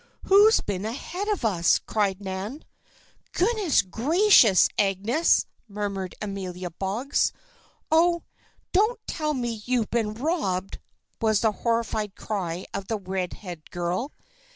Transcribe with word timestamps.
"Who's 0.23 0.61
been 0.61 0.83
ahead 0.83 1.27
of 1.27 1.45
us?" 1.45 1.77
cried 1.77 2.21
Nan. 2.21 2.65
"Goodness 3.33 3.83
gracious 3.83 4.67
Agnes!" 4.79 5.45
murmured 5.67 6.15
Amelia 6.19 6.71
Boggs. 6.71 7.31
"Oh! 7.91 8.23
don't 8.71 8.99
tell 9.05 9.35
me 9.35 9.61
you've 9.63 9.91
been 9.91 10.15
robbed!" 10.15 10.79
was 11.21 11.41
the 11.41 11.51
horrified 11.51 12.15
cry 12.15 12.65
of 12.73 12.87
the 12.87 12.97
red 12.97 13.33
haired 13.45 13.69
girl. 13.69 14.11